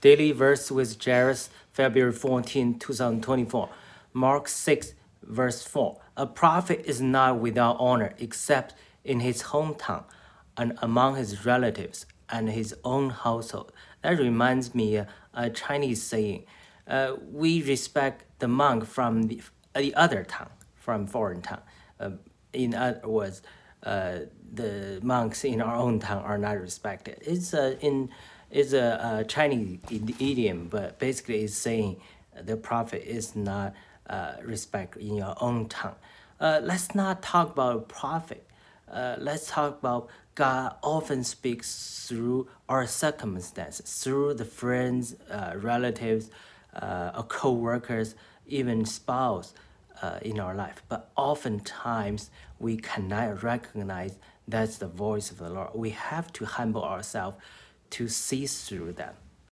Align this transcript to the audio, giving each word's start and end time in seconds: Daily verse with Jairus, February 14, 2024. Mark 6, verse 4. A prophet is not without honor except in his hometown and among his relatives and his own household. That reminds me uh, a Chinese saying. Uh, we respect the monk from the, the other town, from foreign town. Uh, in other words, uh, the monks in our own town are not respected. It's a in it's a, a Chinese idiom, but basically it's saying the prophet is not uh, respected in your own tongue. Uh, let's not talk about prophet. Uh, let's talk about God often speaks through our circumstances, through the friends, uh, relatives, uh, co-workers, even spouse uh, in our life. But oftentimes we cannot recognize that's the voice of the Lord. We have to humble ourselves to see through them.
Daily 0.00 0.32
verse 0.32 0.70
with 0.70 1.02
Jairus, 1.02 1.50
February 1.72 2.12
14, 2.12 2.78
2024. 2.78 3.68
Mark 4.12 4.48
6, 4.48 4.94
verse 5.22 5.62
4. 5.62 6.00
A 6.16 6.26
prophet 6.26 6.82
is 6.84 7.00
not 7.00 7.38
without 7.40 7.76
honor 7.80 8.14
except 8.18 8.74
in 9.04 9.20
his 9.20 9.44
hometown 9.44 10.04
and 10.56 10.78
among 10.82 11.16
his 11.16 11.44
relatives 11.44 12.06
and 12.28 12.50
his 12.50 12.74
own 12.84 13.10
household. 13.10 13.72
That 14.02 14.18
reminds 14.18 14.74
me 14.74 14.98
uh, 14.98 15.06
a 15.34 15.50
Chinese 15.50 16.02
saying. 16.02 16.44
Uh, 16.86 17.16
we 17.30 17.62
respect 17.62 18.24
the 18.38 18.48
monk 18.48 18.86
from 18.86 19.24
the, 19.24 19.42
the 19.74 19.94
other 19.94 20.24
town, 20.24 20.50
from 20.74 21.06
foreign 21.06 21.42
town. 21.42 21.60
Uh, 22.00 22.10
in 22.52 22.74
other 22.74 23.06
words, 23.06 23.42
uh, 23.82 24.20
the 24.52 24.98
monks 25.02 25.44
in 25.44 25.60
our 25.60 25.76
own 25.76 25.98
town 26.00 26.22
are 26.22 26.38
not 26.38 26.58
respected. 26.60 27.18
It's 27.20 27.52
a 27.52 27.78
in 27.84 28.10
it's 28.50 28.72
a, 28.72 29.20
a 29.20 29.24
Chinese 29.24 29.78
idiom, 29.90 30.68
but 30.68 30.98
basically 30.98 31.42
it's 31.42 31.54
saying 31.54 32.00
the 32.40 32.56
prophet 32.56 33.02
is 33.06 33.36
not 33.36 33.74
uh, 34.08 34.34
respected 34.42 35.02
in 35.02 35.16
your 35.16 35.34
own 35.40 35.68
tongue. 35.68 35.96
Uh, 36.40 36.60
let's 36.62 36.94
not 36.94 37.22
talk 37.22 37.50
about 37.50 37.88
prophet. 37.88 38.46
Uh, 38.90 39.16
let's 39.18 39.48
talk 39.48 39.78
about 39.78 40.08
God 40.34 40.76
often 40.82 41.24
speaks 41.24 42.06
through 42.08 42.48
our 42.68 42.86
circumstances, 42.86 44.02
through 44.02 44.34
the 44.34 44.44
friends, 44.44 45.16
uh, 45.30 45.54
relatives, 45.56 46.30
uh, 46.74 47.22
co-workers, 47.24 48.14
even 48.46 48.84
spouse 48.84 49.52
uh, 50.00 50.20
in 50.22 50.38
our 50.38 50.54
life. 50.54 50.82
But 50.88 51.10
oftentimes 51.16 52.30
we 52.58 52.76
cannot 52.76 53.42
recognize 53.42 54.16
that's 54.46 54.78
the 54.78 54.86
voice 54.86 55.30
of 55.30 55.38
the 55.38 55.50
Lord. 55.50 55.70
We 55.74 55.90
have 55.90 56.32
to 56.34 56.44
humble 56.46 56.84
ourselves 56.84 57.36
to 57.90 58.08
see 58.08 58.46
through 58.46 58.92
them. 58.92 59.14